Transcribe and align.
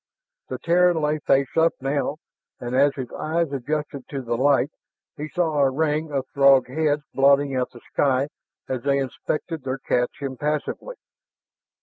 The 0.47 0.57
Terran 0.57 0.99
lay 0.99 1.19
face 1.19 1.55
up 1.55 1.75
now, 1.79 2.17
and 2.59 2.75
as 2.75 2.95
his 2.95 3.11
eyes 3.11 3.51
adjusted 3.53 4.03
to 4.09 4.23
the 4.23 4.35
light, 4.35 4.71
he 5.15 5.29
saw 5.29 5.59
a 5.59 5.69
ring 5.69 6.11
of 6.11 6.25
Throg 6.33 6.67
heads 6.67 7.03
blotting 7.13 7.55
out 7.55 7.69
the 7.69 7.81
sky 7.93 8.29
as 8.67 8.81
they 8.81 8.97
inspected 8.97 9.61
their 9.61 9.77
catch 9.77 10.19
impassively. 10.23 10.95